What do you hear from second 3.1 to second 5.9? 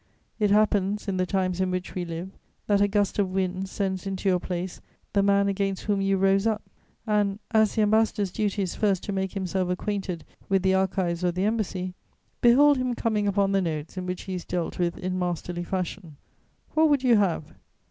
of wind sends into your place the man against